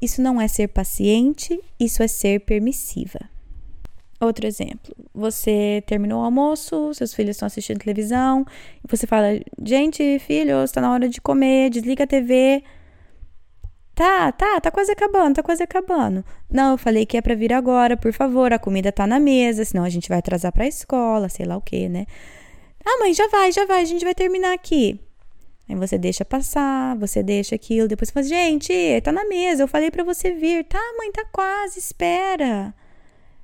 Isso 0.00 0.20
não 0.20 0.40
é 0.40 0.48
ser 0.48 0.68
paciente, 0.68 1.58
isso 1.78 2.02
é 2.02 2.08
ser 2.08 2.40
permissiva. 2.40 3.20
Outro 4.20 4.46
exemplo: 4.46 4.94
você 5.14 5.82
terminou 5.86 6.20
o 6.20 6.24
almoço, 6.24 6.92
seus 6.94 7.14
filhos 7.14 7.36
estão 7.36 7.46
assistindo 7.46 7.78
televisão, 7.78 8.44
e 8.84 8.88
você 8.88 9.06
fala: 9.06 9.28
gente, 9.62 10.18
filho, 10.20 10.62
está 10.62 10.80
na 10.80 10.92
hora 10.92 11.08
de 11.08 11.20
comer, 11.20 11.70
desliga 11.70 12.04
a 12.04 12.06
TV. 12.06 12.62
Tá, 13.94 14.32
tá, 14.32 14.58
tá 14.60 14.70
quase 14.70 14.90
acabando, 14.90 15.36
tá 15.36 15.42
quase 15.42 15.62
acabando. 15.62 16.24
Não, 16.50 16.72
eu 16.72 16.78
falei 16.78 17.04
que 17.04 17.16
é 17.16 17.20
para 17.20 17.34
vir 17.34 17.52
agora, 17.52 17.94
por 17.96 18.12
favor, 18.12 18.52
a 18.52 18.58
comida 18.58 18.90
tá 18.90 19.06
na 19.06 19.20
mesa, 19.20 19.64
senão 19.64 19.84
a 19.84 19.90
gente 19.90 20.08
vai 20.08 20.18
atrasar 20.18 20.50
para 20.50 20.64
a 20.64 20.68
escola, 20.68 21.28
sei 21.28 21.44
lá 21.44 21.56
o 21.56 21.60
que, 21.60 21.88
né? 21.88 22.06
Ah, 22.84 22.98
mãe, 23.00 23.14
já 23.14 23.28
vai, 23.28 23.52
já 23.52 23.64
vai, 23.64 23.82
a 23.82 23.84
gente 23.84 24.04
vai 24.04 24.14
terminar 24.14 24.52
aqui. 24.52 25.00
Aí 25.68 25.76
você 25.76 25.96
deixa 25.96 26.24
passar, 26.24 26.96
você 26.98 27.22
deixa 27.22 27.54
aquilo, 27.54 27.88
depois 27.88 28.08
você 28.08 28.12
fala, 28.12 28.26
gente, 28.26 28.72
tá 29.02 29.12
na 29.12 29.24
mesa, 29.24 29.62
eu 29.62 29.68
falei 29.68 29.90
para 29.90 30.04
você 30.04 30.32
vir. 30.32 30.64
Tá, 30.64 30.80
mãe, 30.98 31.10
tá 31.12 31.24
quase, 31.32 31.78
espera. 31.78 32.74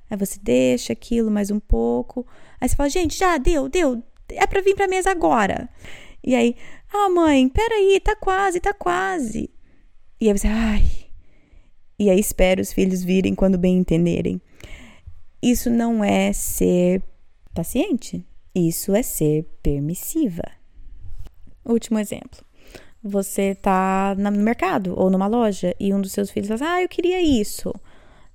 Aí 0.09 0.17
você 0.17 0.39
deixa 0.41 0.93
aquilo 0.93 1.31
mais 1.31 1.49
um 1.51 1.59
pouco. 1.59 2.25
Aí 2.59 2.67
você 2.67 2.75
fala, 2.75 2.89
gente, 2.89 3.17
já 3.17 3.37
deu, 3.37 3.69
deu, 3.69 4.03
é 4.29 4.45
pra 4.45 4.61
vir 4.61 4.75
pra 4.75 4.87
mesa 4.87 5.11
agora. 5.11 5.69
E 6.23 6.35
aí, 6.35 6.55
ah, 6.93 7.09
mãe, 7.09 7.47
peraí, 7.49 7.99
tá 7.99 8.15
quase, 8.15 8.59
tá 8.59 8.73
quase. 8.73 9.49
E 10.19 10.27
aí 10.27 10.37
você, 10.37 10.47
ai. 10.47 10.83
e 11.97 12.09
aí 12.09 12.19
espera 12.19 12.61
os 12.61 12.73
filhos 12.73 13.03
virem 13.03 13.33
quando 13.33 13.57
bem 13.57 13.77
entenderem. 13.77 14.41
Isso 15.41 15.69
não 15.69 16.03
é 16.03 16.33
ser 16.33 17.01
paciente, 17.53 18.25
isso 18.53 18.95
é 18.95 19.01
ser 19.01 19.45
permissiva. 19.61 20.43
Último 21.65 21.99
exemplo. 21.99 22.43
Você 23.01 23.55
tá 23.55 24.15
no 24.17 24.31
mercado 24.31 24.93
ou 24.97 25.09
numa 25.09 25.27
loja 25.27 25.73
e 25.79 25.93
um 25.93 26.01
dos 26.01 26.11
seus 26.11 26.29
filhos 26.29 26.49
fala: 26.49 26.73
Ah, 26.73 26.81
eu 26.81 26.89
queria 26.89 27.21
isso. 27.21 27.73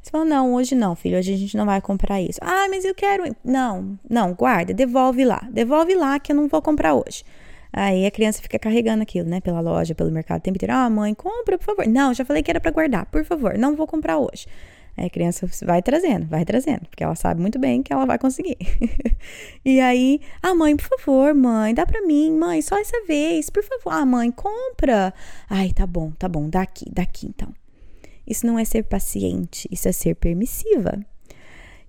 Você 0.00 0.10
fala: 0.10 0.24
Não, 0.24 0.54
hoje 0.54 0.74
não, 0.74 0.94
filho, 0.94 1.18
hoje 1.18 1.34
a 1.34 1.36
gente 1.36 1.56
não 1.56 1.66
vai 1.66 1.80
comprar 1.80 2.20
isso. 2.20 2.38
Ah, 2.40 2.66
mas 2.70 2.84
eu 2.84 2.94
quero. 2.94 3.24
Não, 3.44 3.98
não, 4.08 4.32
guarda, 4.32 4.72
devolve 4.72 5.24
lá. 5.24 5.46
Devolve 5.50 5.94
lá 5.94 6.18
que 6.18 6.32
eu 6.32 6.36
não 6.36 6.48
vou 6.48 6.62
comprar 6.62 6.94
hoje. 6.94 7.24
Aí 7.72 8.06
a 8.06 8.10
criança 8.10 8.40
fica 8.40 8.58
carregando 8.58 9.02
aquilo, 9.02 9.28
né, 9.28 9.40
pela 9.40 9.60
loja, 9.60 9.96
pelo 9.96 10.10
mercado 10.10 10.38
o 10.38 10.42
tempo 10.42 10.56
inteiro. 10.56 10.72
Ah, 10.72 10.88
mãe, 10.88 11.12
compra, 11.12 11.58
por 11.58 11.64
favor. 11.64 11.86
Não, 11.86 12.14
já 12.14 12.24
falei 12.24 12.42
que 12.42 12.50
era 12.50 12.60
para 12.60 12.70
guardar, 12.70 13.06
por 13.06 13.24
favor, 13.24 13.58
não 13.58 13.74
vou 13.74 13.86
comprar 13.86 14.16
hoje. 14.16 14.46
Aí 14.96 15.06
a 15.06 15.10
criança 15.10 15.48
vai 15.64 15.82
trazendo, 15.82 16.26
vai 16.26 16.44
trazendo, 16.44 16.86
porque 16.88 17.02
ela 17.02 17.16
sabe 17.16 17.40
muito 17.40 17.58
bem 17.58 17.82
que 17.82 17.92
ela 17.92 18.06
vai 18.06 18.18
conseguir. 18.18 18.56
e 19.64 19.80
aí, 19.80 20.20
ah, 20.40 20.54
mãe, 20.54 20.76
por 20.76 20.86
favor, 20.98 21.34
mãe, 21.34 21.74
dá 21.74 21.84
pra 21.84 22.02
mim, 22.02 22.30
mãe, 22.32 22.62
só 22.62 22.78
essa 22.78 23.04
vez, 23.04 23.50
por 23.50 23.64
favor. 23.64 23.92
Ah, 23.92 24.06
mãe, 24.06 24.30
compra. 24.30 25.12
Ai, 25.50 25.72
tá 25.72 25.86
bom, 25.86 26.12
tá 26.12 26.28
bom, 26.28 26.48
daqui, 26.48 26.84
daqui 26.92 27.26
então. 27.26 27.52
Isso 28.26 28.46
não 28.46 28.58
é 28.58 28.64
ser 28.64 28.84
paciente, 28.84 29.68
isso 29.70 29.88
é 29.88 29.92
ser 29.92 30.14
permissiva. 30.14 31.04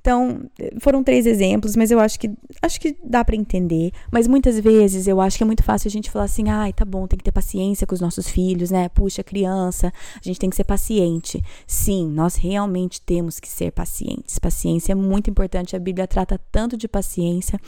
Então, 0.05 0.47
foram 0.81 1.03
três 1.03 1.25
exemplos, 1.25 1.75
mas 1.75 1.89
eu 1.89 1.99
acho 1.99 2.19
que 2.19 2.29
acho 2.61 2.79
que 2.79 2.95
dá 3.03 3.25
para 3.25 3.35
entender. 3.35 3.91
Mas 4.11 4.27
muitas 4.27 4.59
vezes 4.59 5.07
eu 5.07 5.19
acho 5.19 5.35
que 5.35 5.43
é 5.43 5.47
muito 5.47 5.63
fácil 5.63 5.87
a 5.87 5.91
gente 5.91 6.11
falar 6.11 6.25
assim: 6.25 6.47
ai, 6.47 6.71
tá 6.71 6.85
bom, 6.85 7.07
tem 7.07 7.17
que 7.17 7.23
ter 7.23 7.31
paciência 7.31 7.87
com 7.87 7.95
os 7.95 7.99
nossos 7.99 8.29
filhos, 8.29 8.69
né? 8.69 8.87
Puxa, 8.89 9.23
criança, 9.23 9.91
a 10.15 10.21
gente 10.21 10.39
tem 10.39 10.47
que 10.47 10.55
ser 10.55 10.63
paciente. 10.63 11.43
Sim, 11.65 12.07
nós 12.07 12.35
realmente 12.35 13.01
temos 13.01 13.39
que 13.39 13.49
ser 13.49 13.71
pacientes. 13.71 14.37
Paciência 14.37 14.91
é 14.91 14.95
muito 14.95 15.27
importante, 15.27 15.75
a 15.75 15.79
Bíblia 15.79 16.05
trata 16.05 16.39
tanto 16.51 16.77
de 16.77 16.87
paciência. 16.87 17.59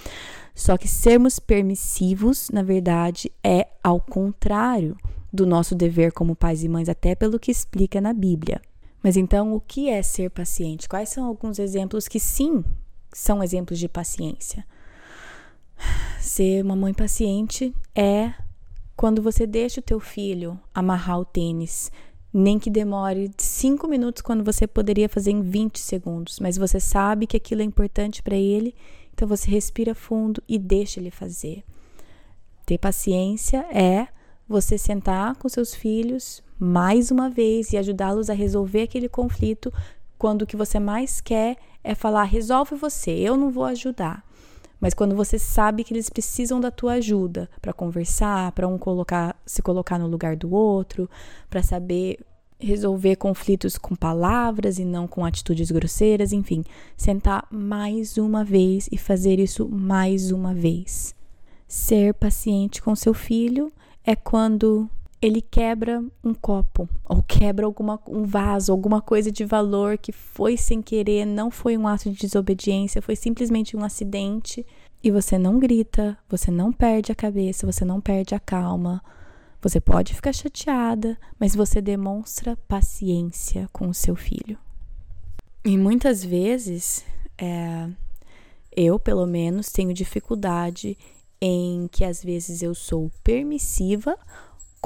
Só 0.53 0.77
que 0.77 0.87
sermos 0.87 1.39
permissivos, 1.39 2.51
na 2.53 2.61
verdade, 2.61 3.31
é 3.43 3.65
ao 3.83 3.99
contrário 3.99 4.95
do 5.33 5.47
nosso 5.47 5.73
dever 5.73 6.11
como 6.11 6.35
pais 6.35 6.63
e 6.63 6.69
mães, 6.69 6.87
até 6.87 7.15
pelo 7.15 7.39
que 7.39 7.49
explica 7.49 7.99
na 7.99 8.13
Bíblia. 8.13 8.61
Mas 9.07 9.15
então, 9.15 9.53
o 9.55 9.61
que 9.61 9.89
é 9.89 10.03
ser 10.03 10.29
paciente? 10.29 10.89
Quais 10.89 11.07
são 11.07 11.23
alguns 11.23 11.59
exemplos 11.59 12.09
que 12.09 12.19
sim 12.19 12.61
são 13.13 13.41
exemplos 13.41 13.79
de 13.79 13.87
paciência? 13.87 14.67
Ser 16.19 16.61
uma 16.61 16.75
mãe 16.75 16.93
paciente 16.93 17.73
é 17.95 18.33
quando 18.97 19.21
você 19.21 19.47
deixa 19.47 19.79
o 19.79 19.81
teu 19.81 19.97
filho 20.01 20.59
amarrar 20.75 21.21
o 21.21 21.23
tênis, 21.23 21.89
nem 22.33 22.59
que 22.59 22.69
demore 22.69 23.31
cinco 23.37 23.87
minutos 23.87 24.21
quando 24.21 24.43
você 24.43 24.67
poderia 24.67 25.07
fazer 25.07 25.31
em 25.31 25.41
20 25.41 25.79
segundos, 25.79 26.41
mas 26.41 26.57
você 26.57 26.77
sabe 26.77 27.25
que 27.25 27.37
aquilo 27.37 27.61
é 27.61 27.63
importante 27.63 28.21
para 28.21 28.35
ele, 28.35 28.75
então 29.13 29.25
você 29.25 29.49
respira 29.49 29.95
fundo 29.95 30.43
e 30.49 30.59
deixa 30.59 30.99
ele 30.99 31.11
fazer. 31.11 31.63
Ter 32.65 32.77
paciência 32.77 33.59
é 33.71 34.09
você 34.49 34.77
sentar 34.77 35.37
com 35.37 35.47
seus 35.47 35.73
filhos 35.73 36.43
mais 36.59 37.11
uma 37.11 37.29
vez 37.29 37.71
e 37.73 37.77
ajudá-los 37.77 38.29
a 38.29 38.33
resolver 38.33 38.83
aquele 38.83 39.09
conflito 39.09 39.71
quando 40.17 40.41
o 40.41 40.47
que 40.47 40.57
você 40.57 40.79
mais 40.79 41.21
quer 41.21 41.57
é 41.83 41.93
falar 41.93 42.23
resolve 42.23 42.75
você, 42.75 43.11
eu 43.11 43.37
não 43.37 43.51
vou 43.51 43.65
ajudar. 43.65 44.25
Mas 44.79 44.93
quando 44.93 45.15
você 45.15 45.39
sabe 45.39 45.83
que 45.83 45.93
eles 45.93 46.09
precisam 46.09 46.59
da 46.59 46.69
tua 46.69 46.93
ajuda 46.93 47.49
para 47.61 47.73
conversar, 47.73 48.51
para 48.51 48.67
um 48.67 48.77
colocar, 48.77 49.35
se 49.45 49.61
colocar 49.61 49.97
no 49.97 50.07
lugar 50.07 50.35
do 50.35 50.53
outro, 50.53 51.09
para 51.49 51.63
saber 51.63 52.19
resolver 52.59 53.15
conflitos 53.17 53.77
com 53.77 53.95
palavras 53.95 54.79
e 54.79 54.85
não 54.85 55.07
com 55.07 55.23
atitudes 55.25 55.69
grosseiras, 55.69 56.31
enfim, 56.31 56.63
sentar 56.95 57.47
mais 57.51 58.17
uma 58.17 58.43
vez 58.43 58.89
e 58.91 58.97
fazer 58.97 59.39
isso 59.39 59.67
mais 59.69 60.31
uma 60.31 60.53
vez. 60.53 61.15
Ser 61.67 62.13
paciente 62.13 62.81
com 62.81 62.95
seu 62.95 63.13
filho 63.13 63.71
é 64.03 64.15
quando 64.15 64.89
ele 65.21 65.41
quebra 65.41 66.03
um 66.23 66.33
copo 66.33 66.87
ou 67.03 67.23
quebra 67.23 67.65
alguma, 67.65 67.99
um 68.07 68.23
vaso, 68.23 68.71
alguma 68.71 69.01
coisa 69.01 69.31
de 69.31 69.43
valor 69.43 69.97
que 69.97 70.11
foi 70.11 70.55
sem 70.55 70.81
querer, 70.81 71.25
não 71.25 71.49
foi 71.49 71.77
um 71.77 71.87
ato 71.87 72.09
de 72.11 72.17
desobediência, 72.17 73.01
foi 73.01 73.15
simplesmente 73.15 73.75
um 73.75 73.83
acidente. 73.83 74.65
E 75.03 75.11
você 75.11 75.37
não 75.37 75.59
grita, 75.59 76.17
você 76.27 76.51
não 76.51 76.71
perde 76.71 77.11
a 77.11 77.15
cabeça, 77.15 77.65
você 77.65 77.85
não 77.85 78.01
perde 78.01 78.35
a 78.35 78.39
calma. 78.39 79.01
Você 79.61 79.79
pode 79.79 80.13
ficar 80.13 80.33
chateada, 80.33 81.17
mas 81.39 81.55
você 81.55 81.81
demonstra 81.81 82.57
paciência 82.67 83.67
com 83.71 83.87
o 83.87 83.93
seu 83.93 84.15
filho. 84.15 84.57
E 85.65 85.77
muitas 85.77 86.23
vezes, 86.23 87.03
é, 87.37 87.89
eu 88.71 88.99
pelo 88.99 89.25
menos 89.25 89.71
tenho 89.71 89.93
dificuldade 89.93 90.97
em 91.41 91.87
que 91.91 92.03
às 92.03 92.23
vezes 92.23 92.61
eu 92.61 92.73
sou 92.73 93.11
permissiva 93.23 94.17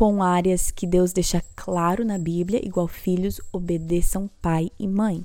com 0.02 0.24
áreas 0.24 0.72
que 0.72 0.88
Deus 0.88 1.14
deixa 1.14 1.44
claro 1.56 2.04
na 2.04 2.18
Bíblia, 2.18 2.60
igual 2.66 2.88
filhos 2.88 3.40
obedeçam 3.54 4.28
pai 4.42 4.72
e 4.80 4.88
mãe. 4.88 5.24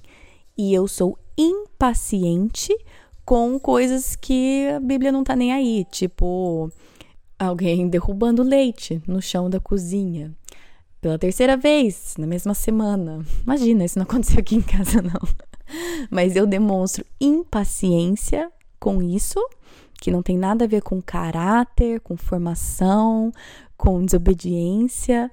E 0.55 0.75
eu 0.75 0.87
sou 0.87 1.19
impaciente 1.35 2.77
com 3.25 3.59
coisas 3.59 4.15
que 4.15 4.69
a 4.69 4.79
Bíblia 4.79 5.11
não 5.11 5.25
tá 5.25 5.35
nem 5.35 5.51
aí, 5.51 5.87
tipo 5.91 6.71
alguém 7.39 7.89
derrubando 7.89 8.43
leite 8.43 9.01
no 9.09 9.23
chão 9.23 9.49
da 9.49 9.59
cozinha. 9.59 10.37
Pela 11.01 11.19
terceira 11.19 11.57
vez, 11.57 12.15
na 12.19 12.27
mesma 12.27 12.53
semana. 12.53 13.25
Imagina, 13.45 13.83
isso 13.83 13.99
não 13.99 14.05
aconteceu 14.05 14.41
aqui 14.41 14.57
em 14.57 14.61
casa, 14.61 15.01
não. 15.01 15.27
Mas 16.13 16.37
eu 16.37 16.47
demonstro 16.47 17.03
impaciência 17.19 18.53
com 18.79 19.03
isso 19.03 19.41
que 20.01 20.11
não 20.11 20.23
tem 20.23 20.37
nada 20.37 20.65
a 20.65 20.69
ver 20.69 20.83
com 20.83 21.01
caráter, 21.01 22.01
com 22.01 22.17
formação, 22.17 23.33
com 23.77 24.05
desobediência. 24.05 25.31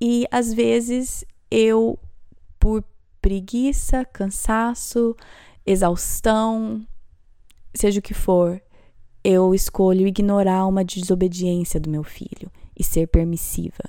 E 0.00 0.26
às 0.30 0.52
vezes 0.52 1.24
eu, 1.50 1.98
por 2.58 2.84
preguiça, 3.20 4.04
cansaço, 4.04 5.16
exaustão, 5.64 6.86
seja 7.74 7.98
o 7.98 8.02
que 8.02 8.14
for, 8.14 8.60
eu 9.22 9.54
escolho 9.54 10.06
ignorar 10.06 10.66
uma 10.66 10.84
desobediência 10.84 11.80
do 11.80 11.88
meu 11.88 12.04
filho 12.04 12.50
e 12.78 12.84
ser 12.84 13.06
permissiva. 13.06 13.84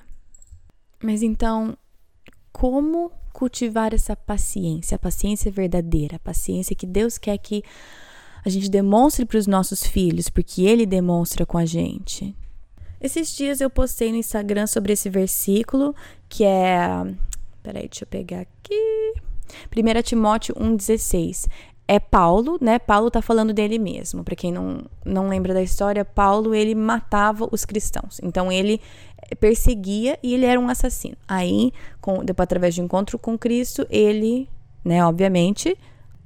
Mas 1.04 1.22
então, 1.22 1.78
como 2.54 3.12
cultivar 3.34 3.94
essa 3.94 4.16
paciência, 4.16 4.96
a 4.96 5.00
paciência 5.00 5.52
verdadeira, 5.52 6.16
a 6.16 6.20
paciência 6.20 6.76
que 6.76 6.86
Deus 6.86 7.18
quer 7.18 7.38
que 7.38 7.62
a 8.46 8.50
gente 8.50 8.70
demonstre 8.70 9.26
para 9.26 9.40
os 9.40 9.48
nossos 9.48 9.84
filhos, 9.84 10.30
porque 10.30 10.62
ele 10.62 10.86
demonstra 10.86 11.46
com 11.46 11.58
a 11.58 11.66
gente. 11.66 12.36
Esses 13.02 13.36
dias 13.36 13.60
eu 13.60 13.70
postei 13.70 14.12
no 14.12 14.18
Instagram 14.18 14.68
sobre 14.68 14.94
esse 14.94 15.10
versículo, 15.10 15.96
que 16.30 16.44
é. 16.44 16.88
Peraí, 17.64 17.88
deixa 17.90 18.04
eu 18.04 18.08
pegar 18.08 18.42
aqui. 18.42 19.14
1 19.76 20.02
Timóteo 20.04 20.56
1,16 20.56 21.48
é 21.88 22.00
Paulo, 22.00 22.58
né? 22.62 22.80
Paulo 22.80 23.10
tá 23.10 23.22
falando 23.22 23.54
dele 23.54 23.80
mesmo. 23.80 24.24
Para 24.24 24.36
quem 24.36 24.52
não, 24.52 24.86
não 25.04 25.28
lembra 25.28 25.54
da 25.54 25.62
história, 25.62 26.06
Paulo 26.06 26.54
ele 26.54 26.76
matava 26.76 27.48
os 27.52 27.66
cristãos. 27.66 28.20
Então 28.24 28.52
ele 28.52 28.80
perseguia 29.40 30.20
e 30.22 30.34
ele 30.34 30.46
era 30.46 30.60
um 30.60 30.70
assassino. 30.70 31.18
Aí, 31.28 31.72
com, 32.00 32.24
depois 32.24 32.44
através 32.44 32.76
de 32.76 32.82
encontro 32.82 33.18
com 33.18 33.38
Cristo, 33.38 33.86
ele, 33.90 34.48
né, 34.84 35.04
obviamente, 35.04 35.76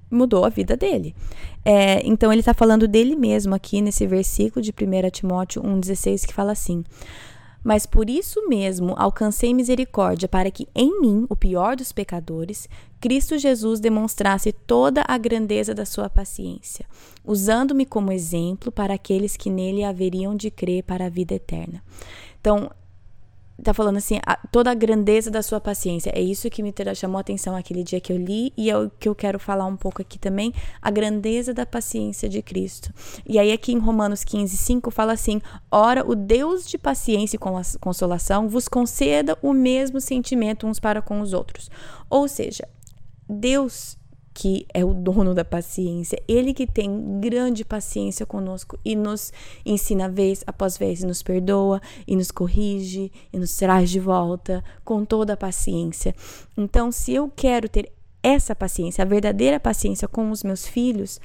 mudou 0.09 0.45
a 0.45 0.49
vida 0.49 0.75
dele. 0.75 1.15
É, 1.63 2.01
então 2.05 2.31
ele 2.31 2.41
está 2.41 2.53
falando 2.53 2.87
dele 2.87 3.15
mesmo 3.15 3.53
aqui 3.53 3.81
nesse 3.81 4.07
versículo 4.07 4.61
de 4.61 4.71
1 4.71 5.09
Timóteo 5.11 5.61
1,16 5.61 6.25
que 6.25 6.33
fala 6.33 6.51
assim. 6.51 6.83
Mas 7.63 7.85
por 7.85 8.09
isso 8.09 8.47
mesmo 8.47 8.93
alcancei 8.97 9.53
misericórdia, 9.53 10.29
para 10.29 10.49
que 10.49 10.67
em 10.73 11.01
mim, 11.01 11.25
o 11.29 11.35
pior 11.35 11.75
dos 11.75 11.91
pecadores, 11.91 12.69
Cristo 13.01 13.37
Jesus 13.37 13.79
demonstrasse 13.79 14.51
toda 14.53 15.03
a 15.05 15.17
grandeza 15.17 15.73
da 15.73 15.85
sua 15.85 16.09
paciência, 16.09 16.85
usando-me 17.25 17.85
como 17.85 18.13
exemplo 18.13 18.71
para 18.71 18.93
aqueles 18.93 19.35
que 19.35 19.49
nele 19.49 19.83
haveriam 19.83 20.35
de 20.35 20.49
crer 20.49 20.83
para 20.83 21.07
a 21.07 21.09
vida 21.09 21.33
eterna. 21.33 21.83
Então, 22.39 22.71
tá 23.63 23.73
falando 23.73 23.97
assim, 23.97 24.19
a, 24.25 24.35
toda 24.47 24.71
a 24.71 24.73
grandeza 24.73 25.29
da 25.29 25.41
sua 25.41 25.59
paciência. 25.59 26.11
É 26.15 26.21
isso 26.21 26.49
que 26.49 26.63
me 26.63 26.73
chamou 26.95 27.17
a 27.17 27.21
atenção 27.21 27.55
aquele 27.55 27.83
dia 27.83 27.99
que 27.99 28.11
eu 28.11 28.17
li 28.17 28.53
e 28.57 28.69
é 28.69 28.77
o 28.77 28.89
que 28.89 29.07
eu 29.07 29.15
quero 29.15 29.37
falar 29.37 29.65
um 29.65 29.75
pouco 29.75 30.01
aqui 30.01 30.17
também, 30.17 30.53
a 30.81 30.89
grandeza 30.89 31.53
da 31.53 31.65
paciência 31.65 32.29
de 32.29 32.41
Cristo. 32.41 32.93
E 33.27 33.37
aí 33.37 33.51
aqui 33.51 33.73
em 33.73 33.79
Romanos 33.79 34.23
15, 34.23 34.55
5 34.55 34.91
fala 34.91 35.13
assim: 35.13 35.41
"Ora, 35.71 36.09
o 36.09 36.15
Deus 36.15 36.67
de 36.67 36.77
paciência 36.77 37.37
e 37.37 37.77
consolação 37.79 38.47
vos 38.47 38.67
conceda 38.67 39.37
o 39.41 39.53
mesmo 39.53 39.99
sentimento 39.99 40.65
uns 40.65 40.79
para 40.79 41.01
com 41.01 41.21
os 41.21 41.33
outros." 41.33 41.69
Ou 42.09 42.27
seja, 42.27 42.67
Deus 43.27 43.98
que 44.39 44.65
é 44.74 44.86
o 44.86 44.93
dono 44.93 45.36
da 45.36 45.43
paciência, 45.43 46.17
ele 46.25 46.53
que 46.53 46.65
tem 46.65 47.19
grande 47.19 47.65
paciência 47.65 48.25
conosco 48.25 48.79
e 48.86 48.96
nos 48.96 49.34
ensina 49.65 50.08
vez 50.08 50.46
após 50.48 50.77
vez, 50.77 51.01
e 51.01 51.05
nos 51.05 51.22
perdoa 51.22 51.81
e 52.08 52.15
nos 52.15 52.31
corrige 52.31 53.12
e 53.34 53.38
nos 53.38 53.58
traz 53.58 53.89
de 53.89 54.00
volta 54.00 54.63
com 54.86 55.03
toda 55.03 55.34
a 55.34 55.38
paciência. 55.38 56.15
Então, 56.58 56.89
se 56.89 57.13
eu 57.13 57.29
quero 57.29 57.67
ter 57.67 57.91
essa 58.24 58.55
paciência, 58.55 59.01
a 59.01 59.05
verdadeira 59.05 59.60
paciência 59.60 60.08
com 60.08 60.31
os 60.31 60.41
meus 60.41 60.65
filhos, 60.65 61.19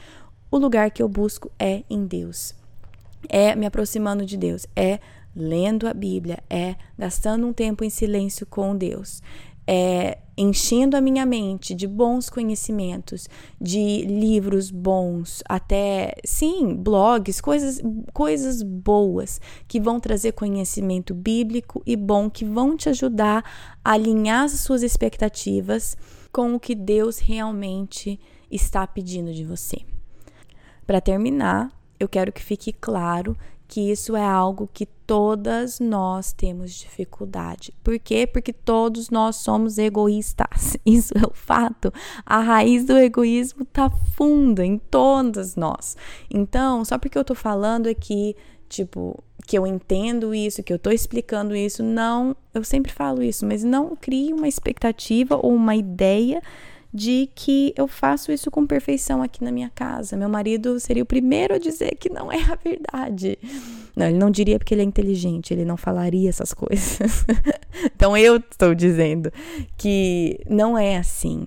o 0.50 0.59
lugar 0.59 0.90
que 0.90 1.00
eu 1.00 1.09
busco 1.09 1.52
é 1.56 1.85
em 1.88 2.06
Deus. 2.06 2.52
É 3.28 3.54
me 3.54 3.64
aproximando 3.64 4.26
de 4.26 4.37
Deus, 4.37 4.66
é 4.75 4.99
lendo 5.37 5.87
a 5.87 5.94
Bíblia, 5.94 6.42
é 6.50 6.75
gastando 6.99 7.47
um 7.47 7.52
tempo 7.52 7.85
em 7.85 7.90
silêncio 7.90 8.44
com 8.44 8.76
Deus, 8.76 9.23
é, 9.66 10.18
enchendo 10.37 10.97
a 10.97 11.00
minha 11.00 11.25
mente 11.25 11.75
de 11.75 11.87
bons 11.87 12.28
conhecimentos, 12.28 13.28
de 13.61 14.02
livros 14.02 14.71
bons, 14.71 15.42
até 15.49 16.14
sim, 16.25 16.75
blogs, 16.75 17.40
coisas, 17.40 17.80
coisas 18.12 18.62
boas 18.62 19.40
que 19.66 19.80
vão 19.80 20.00
trazer 20.00 20.33
conhecimento 20.33 21.14
bíblico 21.14 21.83
e 21.87 21.97
bom 21.97 22.28
que 22.28 22.44
vão 22.44 22.76
te 22.76 22.88
ajudar 22.88 23.44
a 23.85 23.92
alinhar 23.92 24.44
as 24.44 24.52
suas 24.61 24.83
expectativas 24.83 25.97
com 26.33 26.54
o 26.54 26.61
que 26.61 26.75
Deus 26.75 27.18
realmente 27.18 28.18
está 28.50 28.87
pedindo 28.87 29.33
de 29.33 29.44
você. 29.44 29.78
Para 30.87 31.00
terminar, 31.00 31.71
eu 31.99 32.09
quero 32.09 32.33
que 32.33 32.42
fique 32.42 32.73
claro 32.73 33.37
que 33.66 33.90
isso 33.90 34.14
é 34.14 34.25
algo 34.25 34.68
que 34.73 34.87
todas 35.06 35.80
nós 35.80 36.33
temos 36.33 36.73
dificuldade. 36.73 37.75
Por 37.83 37.99
quê? 37.99 38.26
Porque 38.26 38.52
todos 38.52 39.11
nós 39.11 39.37
somos 39.37 39.78
egoístas. 39.78 40.76
Isso 40.85 41.12
é 41.16 41.26
o 41.26 41.35
fato. 41.35 41.92
A 42.25 42.40
raiz 42.40 42.85
do 42.85 42.97
egoísmo 42.97 43.64
tá 43.64 43.90
funda 43.90 44.64
em 44.64 44.78
todas 44.78 45.56
nós. 45.56 45.97
Então, 46.30 46.85
só 46.85 46.99
porque 46.99 47.18
eu 47.18 47.25
tô 47.25 47.35
falando 47.35 47.87
aqui, 47.87 48.35
tipo, 48.68 49.23
que 49.47 49.59
eu 49.59 49.66
entendo 49.66 50.35
isso, 50.35 50.62
que 50.62 50.73
eu 50.73 50.78
tô 50.78 50.90
explicando 50.90 51.54
isso, 51.54 51.83
não, 51.83 52.35
eu 52.54 52.64
sempre 52.64 52.92
falo 52.92 53.23
isso, 53.23 53.44
mas 53.44 53.62
não 53.62 53.94
crie 53.94 54.33
uma 54.33 54.49
expectativa 54.49 55.37
ou 55.37 55.54
uma 55.54 55.76
ideia 55.76 56.42
de 56.94 57.28
que 57.34 57.74
eu 57.76 57.88
faço 57.88 58.30
isso 58.30 58.52
com 58.52 58.64
perfeição 58.64 59.20
aqui 59.20 59.42
na 59.42 59.50
minha 59.50 59.68
casa. 59.68 60.16
Meu 60.16 60.28
marido 60.28 60.78
seria 60.78 61.02
o 61.02 61.06
primeiro 61.06 61.54
a 61.54 61.58
dizer 61.58 61.96
que 61.96 62.08
não 62.08 62.30
é 62.30 62.40
a 62.40 62.54
verdade. 62.54 63.36
Não, 63.96 64.06
ele 64.06 64.16
não 64.16 64.30
diria 64.30 64.60
porque 64.60 64.72
ele 64.72 64.82
é 64.82 64.84
inteligente, 64.84 65.52
ele 65.52 65.64
não 65.64 65.76
falaria 65.76 66.28
essas 66.28 66.54
coisas. 66.54 67.26
então 67.84 68.16
eu 68.16 68.36
estou 68.36 68.76
dizendo 68.76 69.32
que 69.76 70.38
não 70.48 70.78
é 70.78 70.96
assim. 70.96 71.44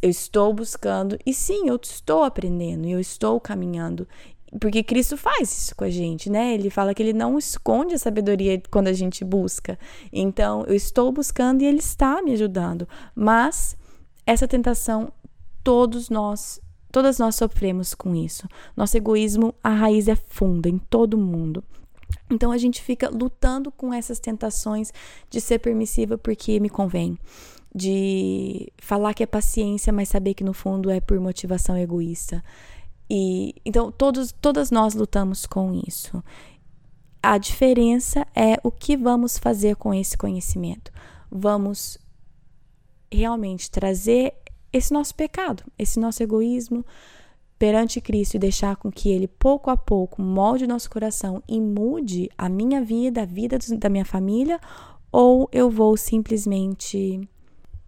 Eu 0.00 0.08
estou 0.08 0.54
buscando, 0.54 1.18
e 1.24 1.34
sim, 1.34 1.68
eu 1.68 1.78
estou 1.82 2.22
aprendendo, 2.22 2.86
eu 2.88 3.00
estou 3.00 3.40
caminhando, 3.40 4.06
porque 4.60 4.82
Cristo 4.82 5.16
faz 5.16 5.50
isso 5.50 5.74
com 5.74 5.84
a 5.84 5.90
gente, 5.90 6.28
né? 6.28 6.54
Ele 6.54 6.68
fala 6.68 6.94
que 6.94 7.02
ele 7.02 7.14
não 7.14 7.38
esconde 7.38 7.94
a 7.94 7.98
sabedoria 7.98 8.62
quando 8.70 8.88
a 8.88 8.92
gente 8.92 9.24
busca. 9.24 9.78
Então, 10.12 10.64
eu 10.66 10.74
estou 10.74 11.10
buscando 11.10 11.62
e 11.62 11.66
ele 11.66 11.78
está 11.78 12.22
me 12.22 12.32
ajudando. 12.32 12.86
Mas 13.14 13.76
essa 14.26 14.46
tentação, 14.46 15.12
todos 15.62 16.08
nós, 16.08 16.60
todas 16.90 17.18
nós 17.18 17.36
sofremos 17.36 17.94
com 17.94 18.14
isso. 18.14 18.46
Nosso 18.76 18.96
egoísmo, 18.96 19.54
a 19.62 19.70
raiz 19.70 20.08
é 20.08 20.16
funda 20.16 20.68
em 20.68 20.78
todo 20.78 21.18
mundo. 21.18 21.62
Então 22.30 22.50
a 22.50 22.58
gente 22.58 22.82
fica 22.82 23.08
lutando 23.08 23.70
com 23.70 23.92
essas 23.92 24.18
tentações 24.18 24.92
de 25.28 25.40
ser 25.40 25.58
permissiva 25.58 26.16
porque 26.16 26.60
me 26.60 26.70
convém, 26.70 27.18
de 27.74 28.72
falar 28.78 29.14
que 29.14 29.22
é 29.22 29.26
paciência, 29.26 29.92
mas 29.92 30.08
saber 30.08 30.34
que 30.34 30.44
no 30.44 30.52
fundo 30.52 30.90
é 30.90 31.00
por 31.00 31.18
motivação 31.20 31.76
egoísta. 31.76 32.42
E 33.08 33.54
então 33.64 33.90
todos, 33.90 34.32
todas 34.32 34.70
nós 34.70 34.94
lutamos 34.94 35.46
com 35.46 35.72
isso. 35.86 36.22
A 37.22 37.38
diferença 37.38 38.26
é 38.34 38.58
o 38.62 38.70
que 38.70 38.96
vamos 38.96 39.38
fazer 39.38 39.76
com 39.76 39.94
esse 39.94 40.16
conhecimento. 40.16 40.90
Vamos 41.30 41.98
realmente 43.12 43.70
trazer 43.70 44.34
esse 44.72 44.92
nosso 44.92 45.14
pecado, 45.14 45.62
esse 45.78 46.00
nosso 46.00 46.22
egoísmo 46.22 46.84
perante 47.58 48.00
Cristo 48.00 48.34
e 48.34 48.40
deixar 48.40 48.74
com 48.74 48.90
que 48.90 49.08
Ele, 49.08 49.28
pouco 49.28 49.70
a 49.70 49.76
pouco, 49.76 50.20
molde 50.20 50.66
nosso 50.66 50.90
coração 50.90 51.42
e 51.48 51.60
mude 51.60 52.28
a 52.36 52.48
minha 52.48 52.82
vida, 52.82 53.22
a 53.22 53.24
vida 53.24 53.56
da 53.78 53.88
minha 53.88 54.04
família, 54.04 54.58
ou 55.12 55.48
eu 55.52 55.70
vou 55.70 55.96
simplesmente 55.96 57.20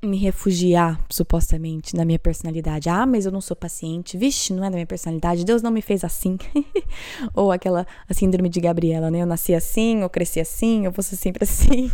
me 0.06 0.16
refugiar, 0.16 1.00
supostamente, 1.08 1.96
na 1.96 2.04
minha 2.04 2.18
personalidade. 2.18 2.88
Ah, 2.88 3.06
mas 3.06 3.26
eu 3.26 3.32
não 3.32 3.40
sou 3.40 3.56
paciente. 3.56 4.16
Vixe, 4.16 4.52
não 4.52 4.64
é 4.64 4.70
da 4.70 4.76
minha 4.76 4.86
personalidade. 4.86 5.44
Deus 5.44 5.62
não 5.62 5.70
me 5.70 5.82
fez 5.82 6.04
assim. 6.04 6.36
ou 7.34 7.50
aquela 7.50 7.86
a 8.08 8.14
síndrome 8.14 8.48
de 8.48 8.60
Gabriela, 8.60 9.10
né? 9.10 9.22
Eu 9.22 9.26
nasci 9.26 9.54
assim, 9.54 10.02
eu 10.02 10.10
cresci 10.10 10.40
assim, 10.40 10.84
eu 10.84 10.92
vou 10.92 11.02
ser 11.02 11.16
sempre 11.16 11.44
assim. 11.44 11.90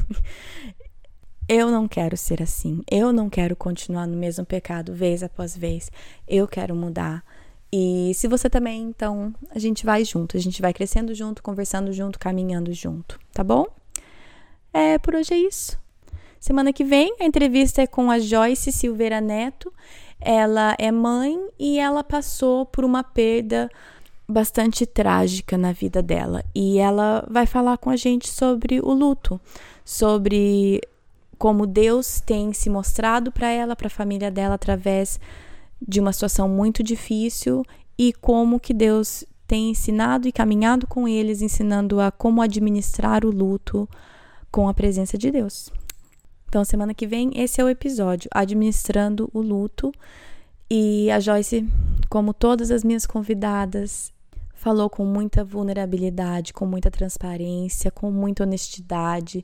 Eu 1.52 1.68
não 1.68 1.88
quero 1.88 2.16
ser 2.16 2.40
assim. 2.40 2.80
Eu 2.88 3.12
não 3.12 3.28
quero 3.28 3.56
continuar 3.56 4.06
no 4.06 4.16
mesmo 4.16 4.46
pecado 4.46 4.94
vez 4.94 5.20
após 5.20 5.56
vez. 5.56 5.90
Eu 6.28 6.46
quero 6.46 6.76
mudar. 6.76 7.24
E 7.72 8.12
se 8.14 8.28
você 8.28 8.48
também, 8.48 8.84
então, 8.84 9.34
a 9.52 9.58
gente 9.58 9.84
vai 9.84 10.04
junto. 10.04 10.36
A 10.36 10.40
gente 10.40 10.62
vai 10.62 10.72
crescendo 10.72 11.12
junto, 11.12 11.42
conversando 11.42 11.92
junto, 11.92 12.20
caminhando 12.20 12.72
junto, 12.72 13.18
tá 13.32 13.42
bom? 13.42 13.66
É, 14.72 14.96
por 14.98 15.16
hoje 15.16 15.34
é 15.34 15.38
isso. 15.38 15.76
Semana 16.38 16.72
que 16.72 16.84
vem 16.84 17.16
a 17.18 17.24
entrevista 17.24 17.82
é 17.82 17.86
com 17.88 18.12
a 18.12 18.20
Joyce 18.20 18.70
Silveira 18.70 19.20
Neto. 19.20 19.74
Ela 20.20 20.76
é 20.78 20.92
mãe 20.92 21.36
e 21.58 21.80
ela 21.80 22.04
passou 22.04 22.64
por 22.64 22.84
uma 22.84 23.02
perda 23.02 23.68
bastante 24.28 24.86
trágica 24.86 25.58
na 25.58 25.72
vida 25.72 26.00
dela. 26.00 26.44
E 26.54 26.78
ela 26.78 27.26
vai 27.28 27.44
falar 27.44 27.76
com 27.76 27.90
a 27.90 27.96
gente 27.96 28.28
sobre 28.28 28.78
o 28.78 28.92
luto, 28.92 29.40
sobre 29.84 30.80
como 31.40 31.66
Deus 31.66 32.20
tem 32.20 32.53
se 32.53 32.68
mostrado 32.68 33.33
para 33.33 33.48
ela, 33.48 33.74
para 33.74 33.87
a 33.87 33.90
família 33.90 34.31
dela 34.31 34.57
através 34.57 35.18
de 35.81 35.98
uma 35.98 36.12
situação 36.12 36.46
muito 36.46 36.83
difícil 36.83 37.64
e 37.96 38.12
como 38.12 38.61
que 38.61 38.74
Deus 38.74 39.24
tem 39.46 39.70
ensinado 39.70 40.29
e 40.29 40.33
caminhado 40.33 40.87
com 40.87 41.09
eles, 41.09 41.40
ensinando 41.40 41.98
a 41.98 42.11
como 42.11 42.42
administrar 42.42 43.24
o 43.24 43.31
luto 43.31 43.88
com 44.53 44.68
a 44.68 44.74
presença 44.74 45.16
de 45.16 45.31
Deus. 45.31 45.72
Então, 46.46 46.62
semana 46.62 46.92
que 46.92 47.07
vem, 47.07 47.31
esse 47.35 47.59
é 47.59 47.64
o 47.64 47.70
episódio, 47.70 48.29
Administrando 48.35 49.31
o 49.33 49.40
Luto. 49.40 49.90
E 50.68 51.11
a 51.11 51.18
Joyce, 51.20 51.66
como 52.11 52.35
todas 52.35 52.70
as 52.70 52.85
minhas 52.85 53.07
convidadas, 53.07 54.12
falou 54.53 54.90
com 54.90 55.07
muita 55.07 55.42
vulnerabilidade, 55.42 56.53
com 56.53 56.66
muita 56.66 56.90
transparência, 56.90 57.90
com 57.90 58.11
muita 58.11 58.42
honestidade. 58.42 59.42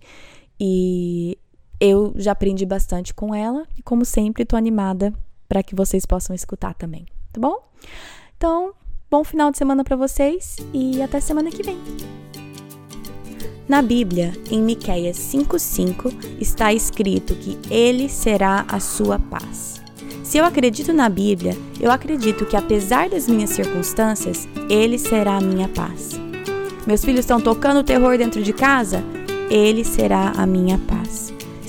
E 0.61 1.38
eu 1.80 2.12
já 2.16 2.32
aprendi 2.32 2.64
bastante 2.64 3.12
com 3.12 3.34
ela 3.34 3.66
e, 3.76 3.82
como 3.82 4.04
sempre, 4.04 4.42
estou 4.42 4.56
animada 4.56 5.12
para 5.48 5.62
que 5.62 5.74
vocês 5.74 6.04
possam 6.04 6.34
escutar 6.34 6.74
também, 6.74 7.06
tá 7.32 7.40
bom? 7.40 7.58
Então, 8.36 8.72
bom 9.10 9.22
final 9.24 9.50
de 9.50 9.58
semana 9.58 9.84
para 9.84 9.96
vocês 9.96 10.56
e 10.72 11.00
até 11.02 11.20
semana 11.20 11.50
que 11.50 11.62
vem. 11.62 11.78
Na 13.68 13.82
Bíblia, 13.82 14.32
em 14.50 14.62
Miqueias 14.62 15.16
5:5, 15.16 16.12
está 16.40 16.72
escrito 16.72 17.34
que 17.34 17.58
ele 17.68 18.08
será 18.08 18.64
a 18.68 18.78
sua 18.78 19.18
paz. 19.18 19.82
Se 20.22 20.38
eu 20.38 20.44
acredito 20.44 20.92
na 20.92 21.08
Bíblia, 21.08 21.56
eu 21.80 21.90
acredito 21.90 22.46
que 22.46 22.56
apesar 22.56 23.08
das 23.08 23.28
minhas 23.28 23.50
circunstâncias, 23.50 24.46
ele 24.68 24.98
será 24.98 25.36
a 25.36 25.40
minha 25.40 25.68
paz. 25.68 26.18
Meus 26.86 27.04
filhos 27.04 27.20
estão 27.20 27.40
tocando 27.40 27.82
terror 27.82 28.16
dentro 28.16 28.42
de 28.42 28.52
casa? 28.52 29.02
Ele 29.50 29.84
será 29.84 30.32
a 30.36 30.46
minha 30.46 30.78
paz. 30.78 31.36